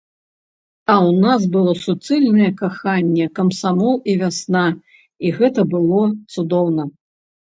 [0.87, 4.65] А ў нас было суцэльнае каханне, камсамол і вясна,
[5.29, 6.01] і гэта было
[6.33, 6.83] цудоўна.